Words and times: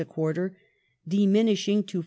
a 0.01 0.05
quarter, 0.05 0.57
diminishing 1.07 1.83
to 1.83 1.99
4s. 1.99 1.99